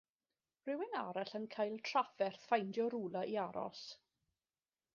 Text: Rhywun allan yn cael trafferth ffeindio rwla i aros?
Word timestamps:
Rhywun 0.69 0.95
allan 1.01 1.33
yn 1.39 1.45
cael 1.55 1.75
trafferth 1.89 2.47
ffeindio 2.47 2.89
rwla 2.95 3.25
i 3.35 3.39
aros? 3.45 3.85